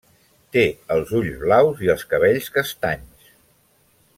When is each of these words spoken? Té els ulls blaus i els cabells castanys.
Té 0.55 0.63
els 0.95 1.11
ulls 1.19 1.35
blaus 1.43 1.83
i 1.87 1.91
els 1.95 2.07
cabells 2.15 2.49
castanys. 2.57 3.29